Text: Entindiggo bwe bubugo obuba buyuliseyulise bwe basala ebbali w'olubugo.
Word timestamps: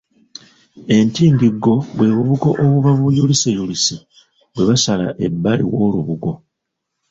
Entindiggo 0.97 1.75
bwe 1.95 2.07
bubugo 2.15 2.49
obuba 2.63 2.91
buyuliseyulise 2.99 3.95
bwe 4.53 4.63
basala 4.69 5.07
ebbali 5.25 5.63
w'olubugo. 5.73 6.31